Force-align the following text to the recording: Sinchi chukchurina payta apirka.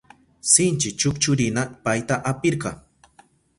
Sinchi 0.51 0.89
chukchurina 1.03 1.61
payta 1.83 2.15
apirka. 2.31 2.69